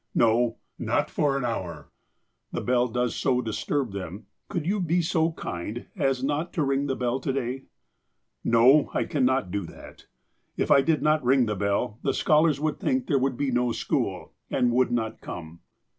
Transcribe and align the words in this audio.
"No, 0.25 0.57
not 0.79 1.11
for 1.11 1.37
an 1.37 1.45
hour."" 1.45 1.91
The 2.53 2.61
bell 2.61 2.87
does 2.87 3.15
so 3.15 3.39
disturb 3.39 3.91
them. 3.91 4.25
Could 4.49 4.65
you 4.65 4.79
be 4.79 5.03
so 5.03 5.31
kind 5.33 5.85
as 5.95 6.23
not 6.23 6.51
to 6.53 6.63
ring 6.63 6.87
the 6.87 6.95
bell 6.95 7.19
to 7.19 7.31
day?" 7.31 7.65
"No, 8.57 8.89
I 8.95 9.03
cannot 9.03 9.51
do 9.51 9.63
that. 9.67 10.07
If 10.57 10.71
I 10.71 10.81
did 10.81 11.03
not 11.03 11.23
ring 11.23 11.45
the 11.45 11.55
bell, 11.55 11.99
the 12.01 12.15
scholars 12.15 12.59
would 12.59 12.79
think 12.79 13.05
there 13.05 13.19
would 13.19 13.37
be 13.37 13.51
no 13.51 13.71
school, 13.73 14.33
and 14.49 14.71
would 14.71 14.89
not 14.89 15.21
come." 15.21 15.59